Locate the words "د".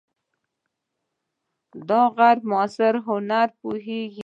1.87-1.89